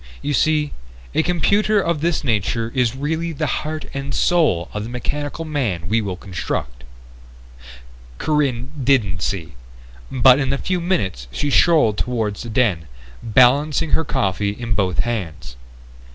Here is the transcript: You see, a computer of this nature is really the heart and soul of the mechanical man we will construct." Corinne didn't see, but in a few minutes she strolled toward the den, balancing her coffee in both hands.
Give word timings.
You 0.23 0.33
see, 0.33 0.73
a 1.13 1.21
computer 1.21 1.79
of 1.79 2.01
this 2.01 2.23
nature 2.23 2.71
is 2.73 2.95
really 2.95 3.33
the 3.33 3.45
heart 3.61 3.85
and 3.93 4.15
soul 4.15 4.67
of 4.73 4.83
the 4.83 4.89
mechanical 4.89 5.45
man 5.45 5.87
we 5.87 6.01
will 6.01 6.15
construct." 6.15 6.83
Corinne 8.17 8.71
didn't 8.83 9.21
see, 9.21 9.53
but 10.11 10.39
in 10.39 10.51
a 10.51 10.57
few 10.57 10.81
minutes 10.81 11.27
she 11.31 11.51
strolled 11.51 11.99
toward 11.99 12.37
the 12.37 12.49
den, 12.49 12.87
balancing 13.21 13.91
her 13.91 14.03
coffee 14.03 14.49
in 14.59 14.73
both 14.73 14.97
hands. 14.97 15.55